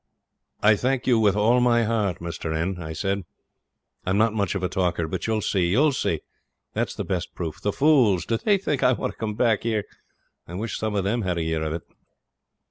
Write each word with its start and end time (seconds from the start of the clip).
'I 0.63 0.77
thank 0.77 1.05
you 1.05 1.19
with 1.19 1.35
all 1.35 1.59
my 1.59 1.83
heart, 1.83 2.17
Mr.,' 2.17 2.79
I 2.83 2.91
said. 2.91 3.23
'I'm 4.03 4.17
not 4.17 4.33
much 4.33 4.55
of 4.55 4.63
a 4.63 4.67
talker, 4.67 5.07
but 5.07 5.27
you'll 5.27 5.43
see, 5.43 5.67
you'll 5.67 5.91
see; 5.91 6.21
that's 6.73 6.95
the 6.95 7.05
best 7.05 7.35
proof. 7.35 7.61
The 7.61 7.71
fools, 7.71 8.25
do 8.25 8.37
they 8.37 8.57
think 8.57 8.81
I 8.81 8.93
want 8.93 9.13
to 9.13 9.19
come 9.19 9.35
back 9.35 9.61
here? 9.61 9.83
I 10.47 10.55
wish 10.55 10.79
some 10.79 10.95
of 10.95 11.03
them 11.03 11.21
had 11.21 11.37
a 11.37 11.43
year 11.43 11.61
of 11.61 11.73
it.' 11.73 11.83